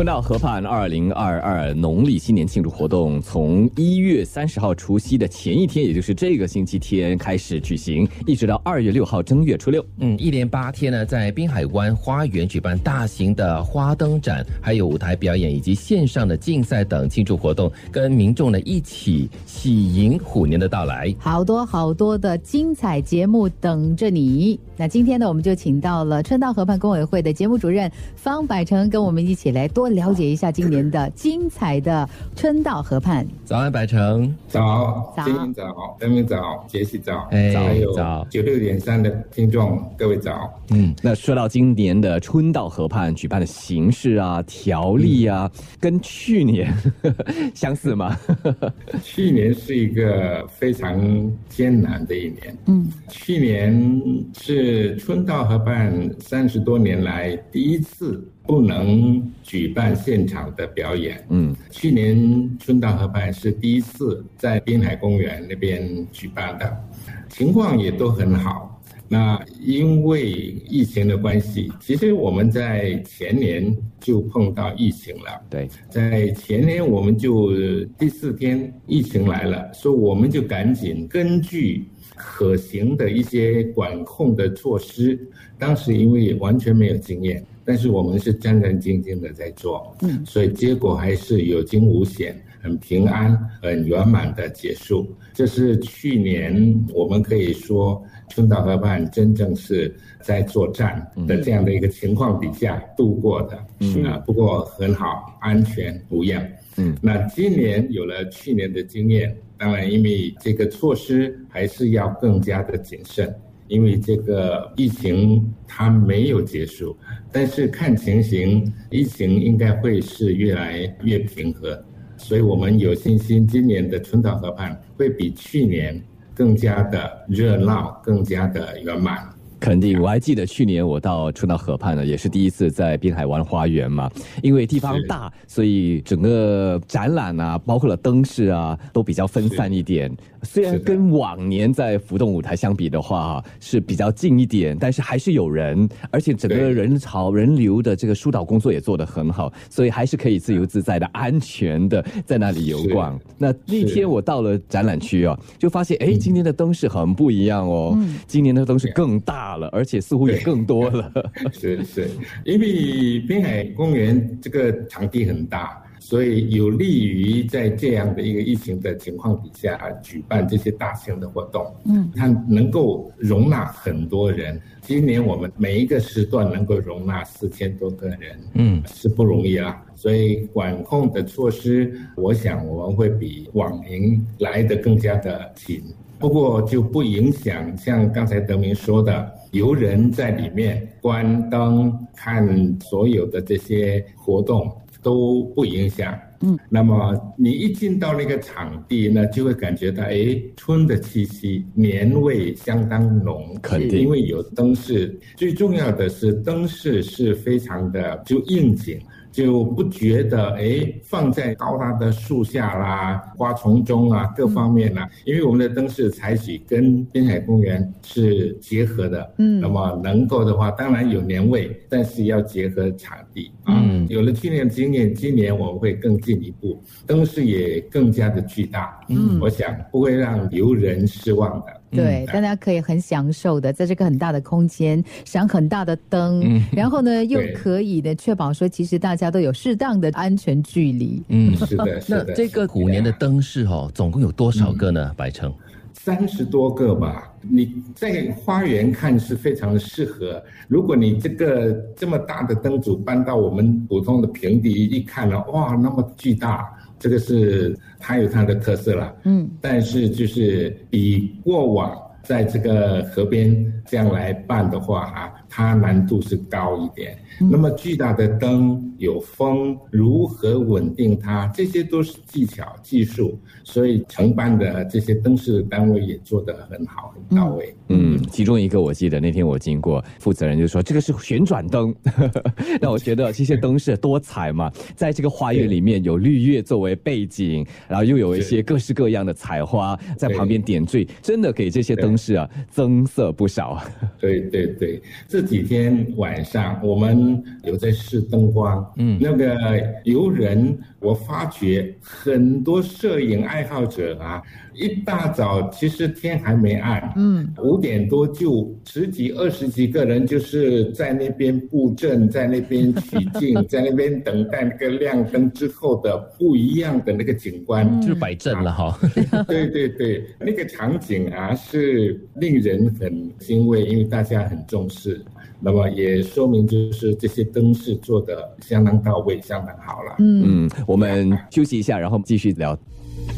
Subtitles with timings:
[0.00, 9.84] 春到河畔二零二二农历新年庆祝活动，从一月三十号除夕的前一天，也就是这个星期天开始举行，一直到二月六号正月初六。
[9.98, 21.14] 嗯，一连八天呢，在滨海湾花园举办大型的花灯展，还有舞台表演以及线上的竞赛等庆祝活动，跟民众呢一起喜迎虎年的到来。
[21.18, 24.58] 好多好多的精彩节目等着你。
[24.78, 33.26] 那今天呢，我们就请到了春到河畔工委会的节目主任方百成，跟我们一起来多了解一下今年的精彩的春到河畔。
[33.44, 34.34] 早安，百城。
[34.48, 40.52] 早，早今天早，登明早，杰西早，哎还有早九六点三的听众各位早。
[40.70, 45.50] 嗯，那说到今年的春到河畔举办的形式啊、条例啊，
[45.80, 46.72] 跟去年
[47.54, 48.16] 相似吗？
[49.02, 51.00] 去年是一个非常
[51.48, 52.56] 艰难的一年。
[52.66, 54.02] 嗯，去年
[54.38, 61.24] 是春到河畔三十多年来第一次不能举办现场的表演。
[61.28, 66.84] 嗯，去年春到河畔是第一次在滨海公园那边举办的，
[67.28, 68.82] 情况也都很好。
[69.06, 70.32] 那因为
[70.68, 75.40] 疫情的关系，其实我们在前年就碰到疫情了。
[75.48, 77.54] 对，在前年我们就
[78.00, 81.84] 第四天疫情来了，所以我们就赶紧根据
[82.16, 85.16] 可行的一些管控的措施，
[85.56, 95.06] 当时因为完全没有经验，但是我们是战战兢兢的在做，嗯，所以结果还是有惊无险，很平安、很圆满的结束。
[95.32, 104.04] 这是去年我们可以说春岛河畔真正是在作战的这样的一个情况底下度过的，嗯。
[104.04, 106.46] 啊，不过很好，安全无恙。
[106.76, 113.34] 嗯，那今年有了去年的经验，当然因为这个措施还是要更加的谨慎，
[113.70, 116.96] 因为这个疫情它没有结束，
[117.30, 121.80] 但是看情形，疫情应该会是越来越平和，
[122.16, 126.02] 所以我们有信心，今年的春岛河畔会比去年
[126.34, 129.28] 更加的热闹，更加的圆满。
[129.60, 134.10] 肯定，我还记得去年我到春到河畔呢，也是第一次在滨海湾花园嘛。
[134.42, 140.10] 因为地方大，所以整个展览啊，包括了灯饰啊，都比较分散一点。
[140.42, 153.20] 虽然跟往年在浮动舞台相比的话，是比较近一点，但是还是有人，而且整个人潮人流的这个疏导工作也做得很好，所以还是可以自由自在的、安全的 在那里游逛。
[153.36, 158.18] 那那天我到了展览区啊，就发现哎，今天的灯饰很不一样哦，嗯。
[158.26, 161.12] 今年的灯饰更大了，而且似乎也更多了。
[161.52, 162.10] 是是，
[162.44, 171.74] 因为滨海公园这个场地很大，所以有利于在这样的一个疫情的情况底下举办这些大型的活动。
[171.86, 174.60] 嗯，它能够容纳很多人。
[174.82, 178.20] 今年我们每一个时段能够容纳四千多个人，
[178.54, 179.80] 嗯，是不容易啦。
[179.94, 185.82] 所以管控的措施，我想我们会比往年来的更加的紧。
[186.20, 194.70] 不过就不影响，像刚才德明说的，游人在里面关灯、看所有的这些活动
[195.02, 196.14] 都不影响。
[196.42, 203.56] 嗯，那么你一进到那个场地呢，就会感觉到，哎，春的气息，年味相当浓。
[203.62, 209.00] 肯定因为有灯饰，最重要的是灯饰是非常的就应景。
[209.32, 219.60] 就不觉得哎，放在高大的树下啦、花丛中啊，各方面啦、因为我们的灯饰采取跟滨海公园是结合的，嗯。
[219.60, 223.80] 那么能够的话，当然有年味，但是要结合场地啊。
[223.80, 224.06] 嗯。
[224.08, 229.38] 有了去年的经验，今年我们会更进一步，灯饰也更加的巨大，嗯。
[229.40, 231.79] 我想不会让游人失望的。
[231.90, 241.22] 对，嗯大家可以很享受的，在这个很大的空间闪很大的灯，嗯然后呢，又可以的确保说，其实大家都有适当的安全距离。
[241.28, 242.34] 嗯，是的， 是那的。
[242.34, 245.12] 这个虎年的灯饰哦，总共有多少个呢？
[245.16, 245.52] 白城？
[245.92, 250.42] 三十多个吧，你在花园看是非常的适合。
[250.66, 256.70] 如果你这个这么大的灯组搬到我们普通的平地一看呢，哇，那么巨大，
[257.00, 259.12] 这个是它有它的特色了。
[259.24, 267.16] 嗯，但是就是比过往在这个河边这样来办的话啊，它难度是高一点。
[267.38, 277.74] 那么巨大的灯有风，如何稳定它，这些都是技巧技术，所以承办的这些灯饰单位也做得很好，很到位。
[277.88, 281.94] 嗯，其中一个我记得那天我经过，负责人就说这个是旋转灯。
[282.80, 293.80] 那我觉得这些灯饰多彩嘛，在这个花园里面有绿叶作为背景，然后又有一些各式各样的彩花在旁边点缀，真的给这些灯灯饰啊增色不少。
[294.18, 299.56] 对对对，这几天晚上我们有在试灯光，嗯，那个
[300.04, 304.42] 游人，我发觉很多摄影爱好者啊。
[304.72, 318.98] 一大早，其实天还没暗，嗯，五点多就十几、二十几个人，就是在那边布阵，在那边取景， 在那边等待那个亮灯之后的不一样的那个景观，就是摆阵了哈。
[319.46, 325.22] 对对对，那个场景啊是令人很欣慰，因为大家很重视，
[325.60, 330.16] 那么也说明就是这些灯饰做的相当到位，相当好了。
[330.18, 332.78] 嗯，我们休息一下，然后继续聊。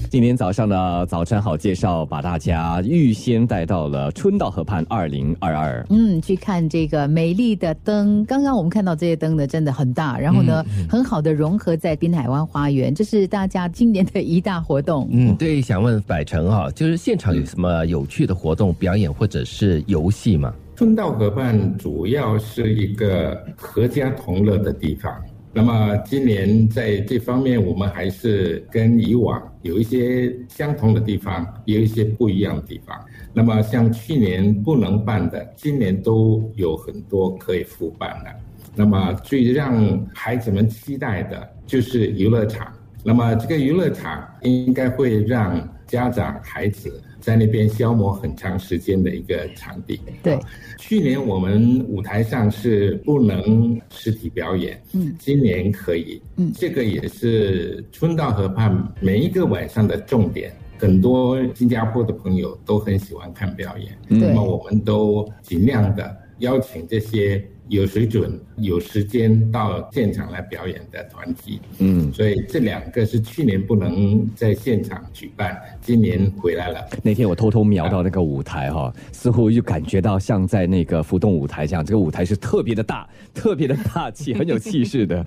[0.08, 5.84] 今天早上的早餐好介绍，把大家预先带到了春道河畔二零二二。
[5.88, 8.24] 嗯，去看这个美丽的灯。
[8.26, 15.08] 刚刚我们看到这些灯呢，真的很大，然后呢，很好的融合在滨海湾花园，这是大家今年的一大活动。
[15.10, 20.54] 嗯，对，想问百成哈，就是现场有什么有趣的活动表演或者是游戏吗？
[20.74, 25.12] 春道河畔主要是一个合家同乐的地方。
[25.52, 32.98] 那么今年在这方面，我们还是跟以往有一些相同的地方，也有一些不一样的地方。
[33.34, 38.30] 那么像去年不能办的，今年都有很多可以复办的。
[38.74, 42.72] 那么最让孩子们期待的就是游乐场。
[43.04, 46.90] 那么这个游乐场应该会让家长、孩子。
[47.20, 50.00] 在那边消磨很长时间的一个场地。
[50.24, 50.36] 对，
[50.76, 60.52] 去年我们舞台上是不能实体表演，嗯，今年可以，嗯，这个也是春到河畔每一个晚上的重点。
[60.80, 67.40] 很多新加坡的朋友都很喜欢看表演，那么我们都尽量的邀请这些。
[67.72, 76.86] 有水准、有时间到现场来表演的团体，嗯，所以这两个是去年不能在现场举办，今年回来了。
[77.02, 85.24] 那天我偷偷瞄到那个舞台哈，似乎就感觉到像在那个浮动舞台这样，这个舞台是特别的大、特别的大气、很有气势的。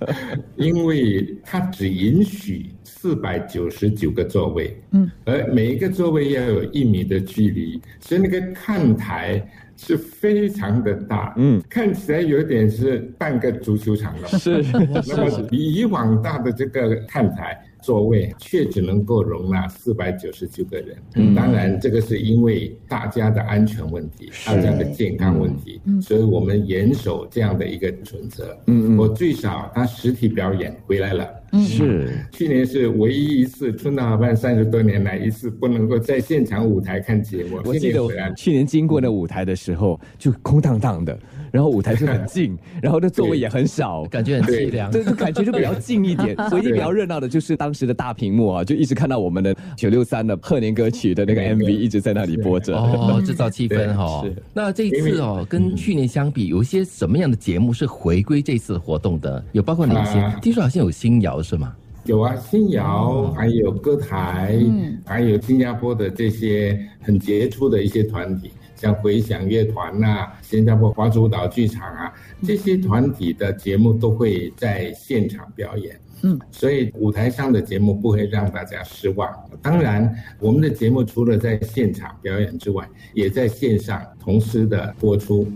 [0.56, 9.42] 因为它只允许四百九十九个座位，嗯，而每一个座位要有一米的距离，所以那个看台。
[9.78, 14.60] 是非常的大，嗯，看起来有点是半个足球场了，是，
[15.06, 17.58] 那么比以往大的这个看台。
[17.88, 21.34] 座位却只能够容纳四百九十九个人，嗯。
[21.34, 28.54] 当然这个是因为大家的安全问题，大家的健康问题，所以我们严守这样的一个准则。
[28.66, 31.26] 嗯我最少他实体表演回来了，
[31.66, 32.10] 是。
[32.30, 37.58] 去年是唯一一次春大办三十多年来一次不能够在现场舞台看节目。
[37.64, 41.18] 我记得去年经过那舞台的时候就空荡荡的。
[41.50, 44.90] 然后舞台就很近， 然后那座位也很少，感觉很凄凉。
[44.90, 46.36] 对，就感觉就比较近一点。
[46.52, 54.24] 唯一比较热闹的就是当时的大屏幕啊，就一直看到我们的九六三的贺年歌曲的那个 MV 一直在那里播着，哦，制造气氛哈。
[54.52, 59.42] 那这一次哦，跟去年相比，有一些什么样的节目是回归这次活动的？
[59.52, 60.40] 有包括哪些？
[60.40, 61.74] 听说好像有新谣是吗？
[62.04, 64.58] 有啊，新谣，还有歌台，
[65.04, 68.50] 还有新加坡的这些很杰出的一些团体。
[68.78, 72.12] 像回响乐团呐，新加坡华族岛剧场啊，
[72.44, 76.00] 这些团体的节目都会在现场表演。
[76.22, 79.32] 嗯，所以舞台上的节目不会让大家失望。
[79.62, 85.46] 当然，我们的节目除了在现场表演之外，也在线上同时的播出。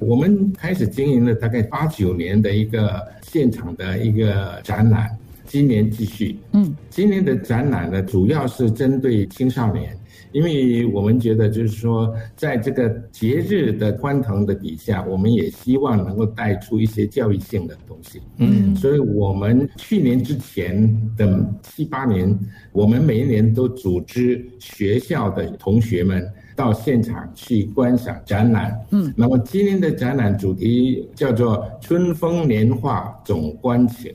[0.00, 5.08] 我们开始经营了大概八九年的一个现场的一个展览，
[5.46, 6.38] 今年继续。
[6.52, 9.96] 嗯，今年的展览呢，主要是针对青少年。
[10.32, 18.20] 因为我们觉得，就是说，在这个节日的欢腾的底下，我们也希望能够带出一些教育性的东西。
[18.36, 22.38] 嗯，所以我们去年之前的七八年，
[22.72, 28.78] 我们每一年都组织学校的同学们到现场去观赏展览。
[28.90, 34.14] 嗯，那么今年的展览主题叫做“春风年画总观情”，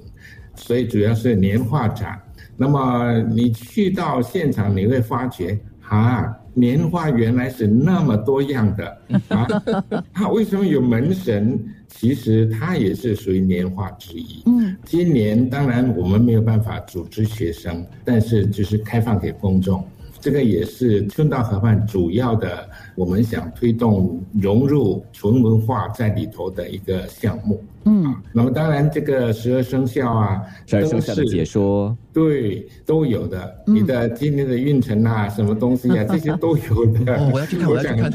[0.56, 2.22] 所以主要是年画展。
[2.56, 5.58] 那么你去到现场，你会发觉。
[5.88, 8.98] 啊，年画原来是那么多样的
[9.30, 9.48] 啊！
[10.12, 11.60] 它为什么有门神？
[11.88, 14.42] 其实它也是属于年画之一。
[14.48, 19.84] 嗯，今年当然我们没有办法组织学生，但是就是开放给公众。
[20.20, 27.64] 这个也是春道河畔主要的，我们想推动融入纯文化在里头的一个项目。
[27.86, 33.54] 嗯，那么当然这个十二生肖啊，十二生肖的解说，对，都有的。
[33.68, 37.30] 你的今年的运程啊，什么东西啊， 这些都有的。
[37.34, 38.10] 我要去看，我要去看。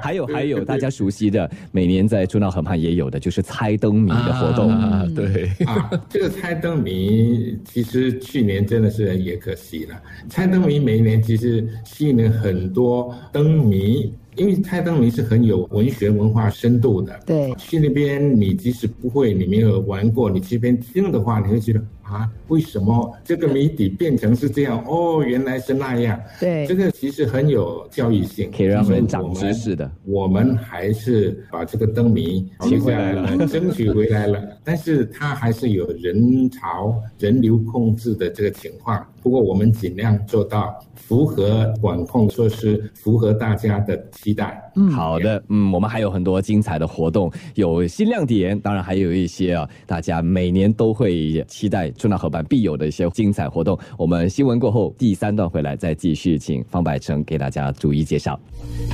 [0.00, 5.04] 还有 还有， 大家熟悉的，每年在春道河畔也有的，就是猜灯谜的活动啊。
[5.12, 9.96] 对，啊，这个猜灯谜其实去年真的是也可惜了。
[10.28, 14.12] 猜灯谜每一年其实吸引了很多灯谜。
[14.34, 24.84] 因为猜灯谜是很有文学文化深度的，对，去那边你即使不会，你没有玩过，你这边听的话，你会觉得啊，为什么这个谜底变成是这样？
[24.86, 26.20] 哦，原来是那样。
[26.38, 29.90] 对，这个其实很有教育性，可以让人长知识的。
[30.04, 34.38] 我们还是把这个灯谜取回来了，争取回来了。
[34.62, 39.04] 但是它还是有人潮、人流控制的这个情况。
[39.22, 44.70] 不过我们尽量做到符合管控措施，符合大家的期待。
[44.74, 53.78] 嗯，好的，嗯，我们还有很多精彩的活动，有新亮点，当然还有一些啊，大家每年都会期待春到河畔必有的一些精彩活动。
[53.96, 58.38] 我们新闻过后第三段回来再继续，请方百成给大家逐一介绍。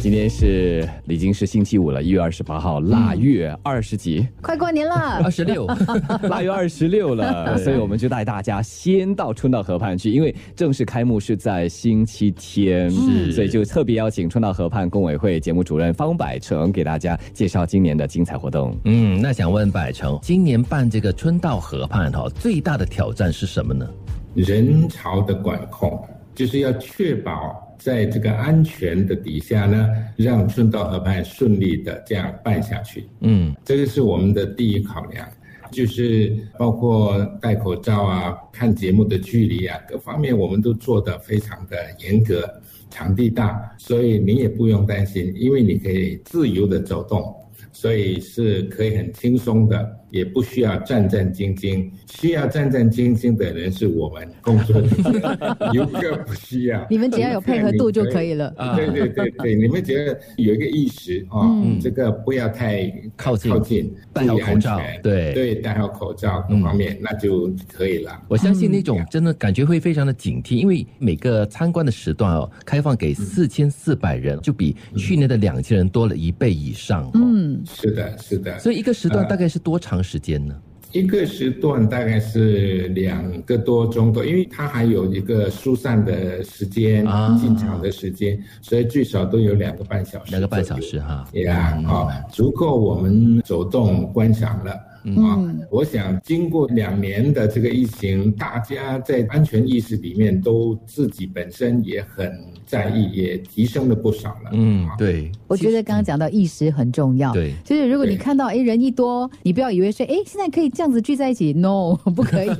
[0.00, 5.66] 今天是已经是星期五了，一月二十八号，腊月二十几，快过年了，二十六，
[6.28, 10.10] 腊月二十六了，所以我们就带大家先到春到河畔去。
[10.10, 18.74] 因为正式开幕是在星期天，是，所以就特别邀请春到河畔工委会节目主任方百成给大家介绍今年的精彩活动。
[18.86, 23.86] 嗯，那想问百成，今年办这个春到河畔哈，最大的挑战是什么呢？
[24.34, 26.02] 人潮的管控，
[26.34, 33.06] 就是要确保在这个安全的底下呢，让春到河畔顺利的这样办下去。
[33.20, 35.28] 嗯，这个是我们的第一考量。
[35.70, 42.50] 就是包括戴口罩啊、看节目的距离啊，各方面我们都做得非常的严格。
[42.90, 47.34] 场地大，所以你也不用担心，因为你可以自由的走动，
[47.72, 49.97] 所以是可以很轻松的。
[50.10, 56.86] 也不需要战战兢兢，需要战战兢兢的人是我们工作人员，游客不需要。
[56.88, 58.50] 你们只要有配合度就可以了。
[58.74, 61.44] 对对对对，你们觉得有一个意识啊，
[61.80, 68.18] 这个不要太靠近，靠近，戴好口罩，对对，戴好口罩各方面那就可以了。
[68.28, 77.10] 我相信那种真的感觉会非常的警惕，因为每个参观的时段哦，开放给四千四百人，就比去年的两千人多了一倍以上。
[77.12, 78.58] 嗯，是的，是的。
[78.58, 79.97] 所以一个时段大概是多长？
[80.02, 80.54] 时间呢？
[80.92, 87.06] 一个时段大概是两个多钟头，因为它还有一个疏散的时间、
[87.38, 90.30] 进场的时间，所以最少都有两个半小时。
[90.30, 94.72] 两个半小时哈，呀，好，足够我们走动观赏了。
[95.16, 95.38] 啊，
[95.70, 102.32] 我想经过两年的这个疫情，大家在安全意识里面都自己本身也很
[102.68, 104.50] 在意，也提升了不少了。
[104.52, 105.32] 嗯，对。
[105.46, 107.32] 我觉得刚刚讲到意识很重要。
[107.32, 112.50] 对，就是如果你看到哎人一多，你不要以为说哎现在可以这样子聚在一起， no 不可以。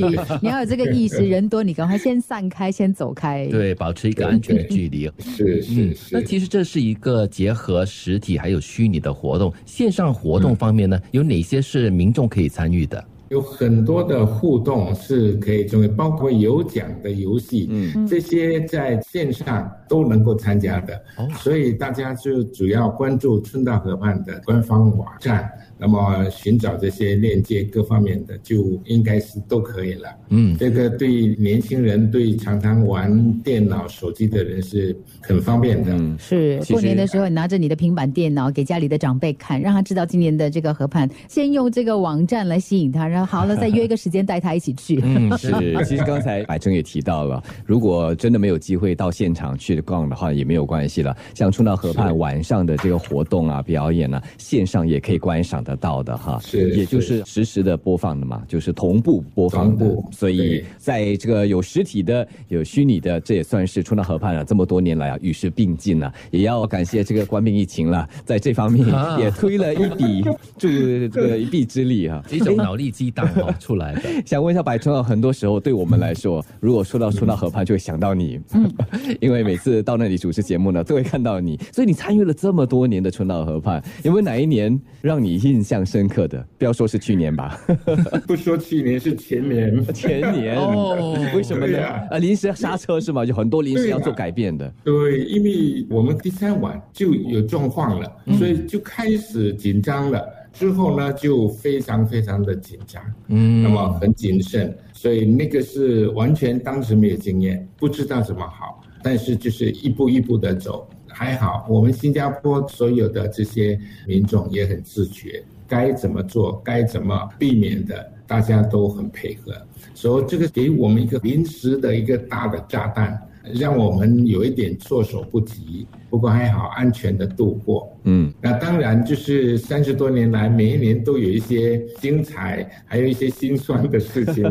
[0.40, 3.46] 你要有这个意识，人多你赶快先散开，先走开。
[3.48, 5.10] 对，保持一个安全的距离。
[5.18, 6.14] 是是是。
[6.14, 9.52] 那其实这是一个结合实体还有虚拟的活动。
[9.66, 21.00] 线上活动方面呢，有哪些是民众可可以参与的有很多的互动是可以成为，包括有奖的游戏，嗯，这些在线上都能够参加的，
[21.36, 25.50] 所以大家就主要关注春到河畔的官方网站。
[25.78, 30.08] 那么寻找这些链接各方面的，就应该是都可以了。
[30.30, 35.92] 嗯，这个对年轻人、对常常玩电脑、手机的人是很方便的。
[35.92, 45.00] 嗯，是过年的时候，你拿着你的平板电脑给家里的长辈看，让他知道今年的这个河畔，先用这个网站来吸引他，然后好了再约一个时间带他一起去。
[45.04, 45.52] 嗯，是。
[45.86, 51.16] 其实刚才百正也提到了，如果真的没有机会到现场去逛的话，也没有关系了。
[51.34, 55.62] 像冲到河畔晚上的这个活动啊、表演啊，线上也可以观赏。
[55.68, 64.42] 得到的哈，是，也就是实时的播放的嘛，就是同步播放的，所以在这个有实体的、有虚拟的，这也算是春到河畔了。
[64.42, 68.86] 这么多年来啊，与时并进了，也要感谢这个官兵疫情了，在这方面
[69.18, 70.22] 也推了一笔
[70.56, 74.02] 助这个一臂之力哈，一种脑力激荡哦出来的。
[74.24, 78.40] 想问一下百春啊，很多时候对我们来说，如果说到春到河畔，就会想到你，
[79.20, 85.57] 因为每次到那里主持节目呢，都会看到你，所以你参与了这么多年的春到河畔，有没有哪一年让你印？
[85.58, 87.58] 印象深刻的，不要说是去年吧，
[88.28, 91.84] 不说去年是前年， 前年哦，为什么呢？
[92.10, 93.24] 啊，临时刹车是吗？
[93.24, 94.72] 有很多临时要做改变的。
[94.84, 100.24] 对，因为我们第三晚就有状况了，所以就开始紧张了。
[100.52, 110.88] 之后呢，就非常非常的紧张，嗯，那么很谨慎，所以那个是完全当时没有经验，不知道怎么好，但是就是一步一步的走。
[111.18, 119.52] 还好，我们新加坡所有的这些民众也很自觉，该怎么做，该怎么避免的，大家都很配合。
[119.94, 123.20] 所以这个给我们一个临时的一个大的炸弹，
[123.52, 125.88] 让我们有一点措手不及。
[126.10, 127.88] 不过还好，安全的度过。
[128.04, 134.44] 嗯，那当然就是三十多年来，每一年都有一些精彩，还有一些心酸的事情。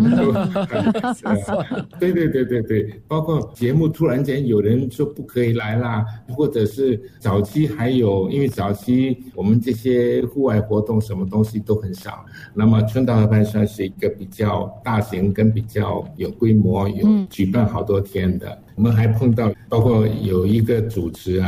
[2.00, 12.24] 对对对对对，包括节目突然间有人说不可以来啦，或者是早期还有，因为早期我们这些户外活动什么东西都很少。
[12.54, 18.58] 那么春道河畔算是一个比较大型跟比较有规模、有举办好多天的。
[18.76, 21.47] 我们还碰到，包括有一个主持啊，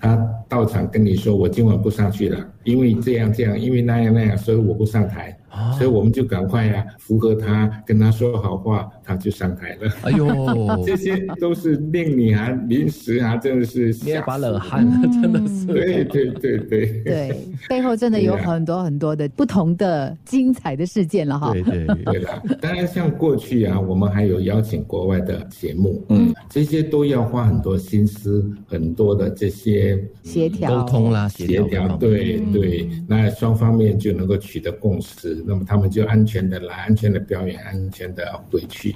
[0.00, 0.16] 他
[0.48, 5.36] 到场跟你说：“我今晚不上去了，因为这样这样，因为那样那样，所以我不上台。”
[5.78, 9.92] 所以我们就赶快呀，符合他，跟他说好话，他就上台了。
[10.02, 10.26] 哎呦，
[10.84, 14.86] 这些都是令你啊临时啊，真的是捏把冷汗，
[15.22, 15.66] 真的是。
[15.66, 21.52] 对对对对对，背后真的有很多很多的不同的精彩的事件了哈。
[21.52, 31.86] 对对对了，当然像过去啊，我们还有邀请国外的节目，嗯，这些都要花很多心思，很多的这些协调、沟通啦，协调。
[31.98, 35.42] 对对，那双方面就能够取得共识。
[35.46, 38.95] 那么他们就安全的来，安全的表演，安全的回去。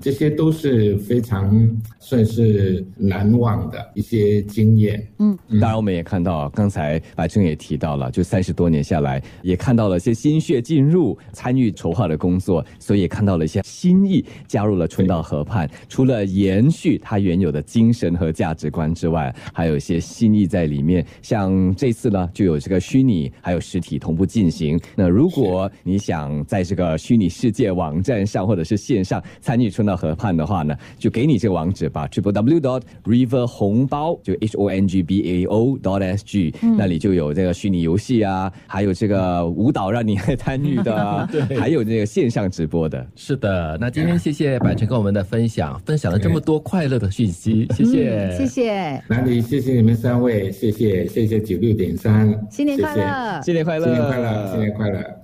[0.00, 5.06] 这些都是非常算是难忘的一些经验。
[5.18, 15.68] 嗯，当然我们也看到，刚才白春也提到了，就三十多年下来，也看到了一些心血进入参与筹划的工作，所以也看到了一些心意加入了春道河畔。
[15.88, 21.04] 除了延续它原有的精神和价值观之外，还有一些心意在里面。
[21.22, 24.78] 像这次呢，就有这个虚拟还有实体同步进行。
[24.94, 43.06] 那如果你想在这个虚拟世界网站上或者是线上参与春到河畔的话呢，就给你这个网址吧，triple w dot river 红包就 h o n g b a o dot s g，那里就有这个虚拟游戏啊，还有这个舞蹈让你来参与的， 对，还有这个线上直播的。
[43.14, 49.02] 是的，那今天谢谢百成跟我们的分享，分享了这么多快乐的讯息，谢谢，谢谢。
[49.08, 49.40] 哪里？
[49.40, 55.15] 谢谢你们三位，谢谢，谢谢九六点三，新年快乐，新年快乐，新年快乐，新年快乐。